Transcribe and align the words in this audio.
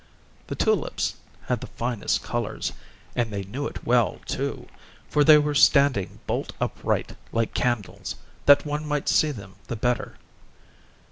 The 0.47 0.55
tulips 0.55 1.13
had 1.45 1.61
the 1.61 1.67
finest 1.67 2.23
colours, 2.23 2.73
and 3.15 3.29
they 3.31 3.43
knew 3.43 3.67
it 3.67 3.85
well, 3.85 4.19
too, 4.25 4.65
for 5.07 5.23
they 5.23 5.37
were 5.37 5.53
standing 5.53 6.19
bolt 6.25 6.53
upright 6.59 7.15
like 7.31 7.53
candles, 7.53 8.15
that 8.47 8.65
one 8.65 8.83
might 8.87 9.07
see 9.07 9.29
them 9.29 9.57
the 9.67 9.75
better. 9.75 10.17